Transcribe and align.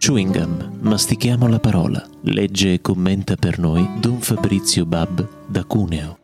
Chewing 0.00 0.32
Gum, 0.32 0.78
mastichiamo 0.80 1.46
la 1.46 1.58
parola. 1.58 2.02
Legge 2.22 2.72
e 2.72 2.80
commenta 2.80 3.36
per 3.36 3.58
noi 3.58 3.86
Don 4.00 4.18
Fabrizio 4.18 4.86
Bab 4.86 5.28
da 5.46 5.62
Cuneo. 5.64 6.20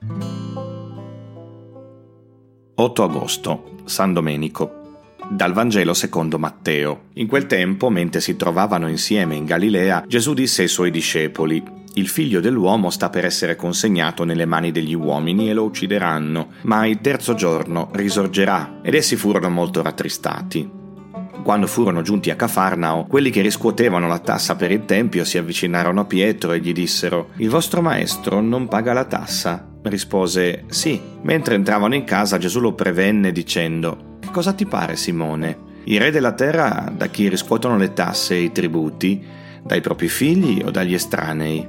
8 2.74 3.02
agosto, 3.02 3.74
San 3.84 4.14
Domenico. 4.14 5.04
Dal 5.28 5.52
Vangelo 5.52 5.92
secondo 5.92 6.38
Matteo. 6.38 7.08
In 7.17 7.26
quel 7.26 7.44
tempo, 7.44 7.90
mentre 7.90 8.22
si 8.22 8.35
trovavano 8.35 8.88
insieme 8.88 9.35
in 9.35 9.44
Galilea, 9.44 10.04
Gesù 10.08 10.33
disse 10.33 10.63
ai 10.63 10.69
suoi 10.69 10.90
discepoli: 10.90 11.63
Il 11.97 12.08
figlio 12.08 12.40
dell'uomo 12.40 12.88
sta 12.88 13.11
per 13.11 13.27
essere 13.27 13.56
consegnato 13.56 14.24
nelle 14.24 14.47
mani 14.47 14.72
degli 14.72 14.95
uomini 14.95 15.51
e 15.51 15.53
lo 15.53 15.65
uccideranno, 15.65 16.48
ma 16.62 16.87
il 16.87 17.02
terzo 17.02 17.34
giorno 17.34 17.91
risorgerà. 17.93 18.80
Ed 18.80 18.95
essi 18.95 19.16
furono 19.16 19.51
molto 19.51 19.83
rattristati. 19.83 20.76
Quando 21.47 21.69
furono 21.69 22.02
giunti 22.02 22.30
a 22.30 22.34
Cafarnao, 22.34 23.07
quelli 23.07 23.30
che 23.30 23.41
riscuotevano 23.41 24.09
la 24.09 24.19
tassa 24.19 24.57
per 24.57 24.73
il 24.73 24.84
tempio 24.84 25.25
si 25.25 25.39
avvicinarono 25.39 26.01
a 26.01 26.05
Pietro 26.05 26.51
e 26.51 26.59
gli 26.59 26.73
dissero: 26.73 27.29
Il 27.37 27.51
vostro 27.51 27.80
maestro 27.80 28.41
non 28.41 28.66
paga 28.66 28.93
la 28.93 29.05
tassa? 29.05 29.65
Rispose: 29.83 30.65
Sì. 30.67 31.01
Mentre 31.23 31.55
entravano 31.55 31.95
in 31.95 32.03
casa, 32.03 32.37
Gesù 32.39 32.59
lo 32.59 32.73
prevenne 32.75 33.30
dicendo: 33.30 34.17
Che 34.19 34.30
cosa 34.33 34.55
ti 34.55 34.67
pare, 34.67 34.97
Simone? 34.97 35.56
I 35.84 35.98
re 35.98 36.11
della 36.11 36.33
terra 36.33 36.93
da 36.93 37.06
chi 37.06 37.29
riscuotono 37.29 37.77
le 37.77 37.92
tasse 37.92 38.34
e 38.34 38.41
i 38.41 38.51
tributi? 38.51 39.25
Dai 39.62 39.81
propri 39.81 40.09
figli 40.09 40.61
o 40.65 40.73
dagli 40.73 40.95
estranei? 40.95 41.65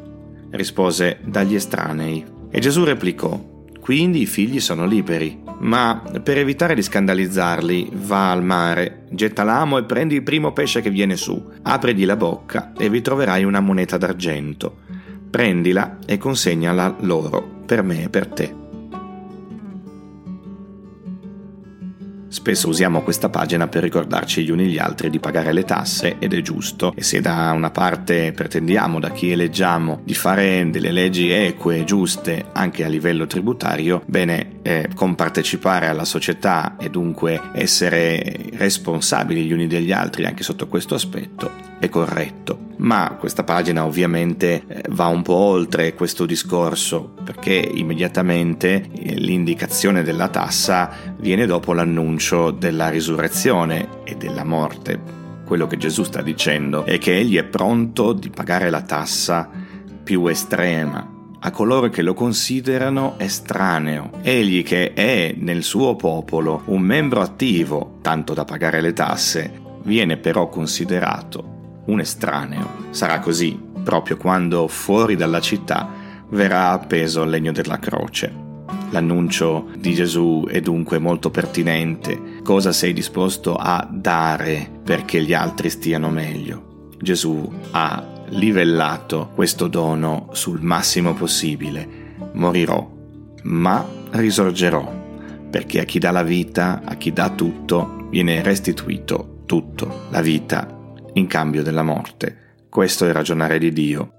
Rispose: 0.50 1.20
Dagli 1.24 1.54
estranei. 1.54 2.26
E 2.50 2.60
Gesù 2.60 2.84
replicò: 2.84 3.40
quindi 3.88 4.24
i 4.24 4.26
figli 4.26 4.60
sono 4.60 4.86
liberi. 4.86 5.44
Ma 5.60 6.04
per 6.22 6.38
evitare 6.38 6.76
di 6.76 6.82
scandalizzarli, 6.82 7.92
va 7.94 8.32
al 8.32 8.44
mare, 8.44 9.06
getta 9.12 9.46
l'amo 9.46 9.78
e 9.78 9.86
prendi 9.86 10.16
il 10.16 10.24
primo 10.24 10.52
pesce 10.52 10.82
che 10.82 10.90
viene 10.90 11.16
su, 11.16 11.42
aprigli 11.62 12.04
la 12.06 12.18
bocca 12.18 12.74
e 12.78 12.90
vi 12.90 13.00
troverai 13.00 13.46
una 13.46 13.62
moneta 13.62 13.96
d'argento. 13.96 14.80
Prendila 15.30 16.00
e 16.06 16.18
consegnala 16.18 16.98
loro, 17.00 17.42
per 17.66 17.82
me 17.82 18.04
e 18.04 18.10
per 18.10 18.28
te. 18.28 18.67
Spesso 22.30 22.68
usiamo 22.68 23.04
questa 23.04 23.30
pagina 23.30 23.68
per 23.68 23.84
ricordarci 23.84 24.44
gli 24.44 24.52
uni 24.52 24.68
gli 24.68 24.78
altri 24.78 25.10
di 25.10 25.20
pagare 25.20 25.54
le 25.54 25.64
tasse 25.64 26.18
ed 26.20 26.34
è 26.34 26.42
giusto 26.42 26.94
e 26.96 27.02
se 27.02 27.22
da 27.22 27.52
una 27.56 27.72
parte 27.72 28.34
pretendiamo 28.34 29.00
da 29.00 29.12
chi 29.12 29.32
eleggiamo 29.32 30.02
di 30.04 30.14
fare 30.14 30.70
delle 30.70 30.92
leggi 30.92 31.30
eque 31.30 31.78
e 31.78 31.84
giuste 31.86 32.48
anche 32.52 32.84
a 32.84 32.88
livello 32.90 33.28
tributario, 33.28 34.04
bene, 34.06 34.60
eh, 34.62 34.90
compartecipare 34.94 35.88
alla 35.88 36.06
società 36.06 36.76
e 36.78 36.90
dunque 36.90 37.42
essere 37.54 38.50
responsabili 38.54 39.46
gli 39.46 39.54
uni 39.54 39.68
degli 39.68 39.92
altri 39.92 40.26
anche 40.26 40.44
sotto 40.44 40.68
questo 40.68 40.96
aspetto 40.96 41.68
è 41.80 41.90
corretto. 41.90 42.66
Ma 42.78 43.16
questa 43.20 43.44
pagina 43.44 43.86
ovviamente 43.86 44.64
eh, 44.68 44.84
va 44.90 45.08
un 45.08 45.22
po' 45.22 45.34
oltre 45.34 45.94
questo 45.94 46.26
discorso 46.26 47.17
perché 47.28 47.56
immediatamente 47.56 48.90
eh, 48.90 49.16
l'indicazione 49.16 50.02
della 50.02 50.30
tassa 50.30 50.90
viene 51.18 51.46
dopo 51.46 51.74
l'annuncio 51.74 52.52
della 52.52 52.88
risurrezione 52.88 53.90
e 54.06 54.16
della 54.16 54.46
morte. 54.46 54.98
Quello 55.46 55.68
che 55.68 55.76
Gesù 55.76 56.04
sta 56.04 56.22
dicendo 56.22 56.86
è 56.86 56.98
che 56.98 57.18
egli 57.18 57.36
è 57.36 57.44
pronto 57.44 58.14
di 58.14 58.30
pagare 58.30 58.70
la 58.70 58.82
tassa 58.82 59.50
più 60.02 60.26
estrema 60.28 61.16
a 61.40 61.52
coloro 61.52 61.90
che 61.90 62.02
lo 62.02 62.14
considerano 62.14 63.16
estraneo. 63.18 64.12
Egli 64.22 64.64
che 64.64 64.94
è 64.94 65.36
nel 65.38 65.64
suo 65.64 65.98
popolo 65.98 66.62
un 66.68 66.80
membro 66.80 67.20
attivo, 67.20 67.98
tanto 68.02 68.34
da 68.34 68.46
pagare 68.46 68.80
le 68.80 68.94
tasse, 68.94 69.52
viene 69.84 70.16
però 70.16 70.48
considerato 70.48 71.82
un 71.88 72.00
estraneo. 72.00 72.86
Sarà 72.92 73.20
così 73.20 73.60
proprio 73.84 74.16
quando 74.16 74.70
fuori 74.70 75.18
dalla 75.18 75.42
città 75.42 75.97
verrà 76.30 76.72
appeso 76.72 77.24
il 77.24 77.30
legno 77.30 77.52
della 77.52 77.80
croce. 77.80 78.46
L'annuncio 78.92 79.70
di 79.78 79.94
Gesù 79.94 80.46
è 80.50 80.62
dunque 80.62 80.98
molto 80.98 81.30
pertinente. 81.30 82.40
Cosa 82.44 82.72
sei 82.72 82.94
disposto 82.94 83.56
a 83.56 83.88
dare 83.92 84.70
perché 84.84 85.22
gli 85.22 85.34
altri 85.34 85.70
stiano 85.70 86.10
meglio? 86.10 86.90
Gesù 87.00 87.52
ha 87.72 88.16
livellato 88.30 89.32
questo 89.36 89.68
dono 89.68 90.30
sul 90.32 90.62
massimo 90.62 91.14
possibile. 91.14 92.16
Morirò, 92.34 92.90
ma 93.44 93.86
risorgerò, 94.12 94.90
perché 95.50 95.82
a 95.82 95.84
chi 95.84 96.00
dà 96.00 96.12
la 96.12 96.24
vita, 96.24 96.82
a 96.84 96.96
chi 96.96 97.12
dà 97.12 97.30
tutto, 97.30 98.08
viene 98.10 98.42
restituito 98.42 99.42
tutto. 99.46 100.08
La 100.12 100.22
vita 100.22 100.96
in 101.14 101.28
cambio 101.28 101.62
della 101.62 101.84
morte. 101.84 102.56
Questo 102.70 103.06
è 103.06 103.12
ragionare 103.12 103.60
di 103.60 103.72
Dio 103.72 104.17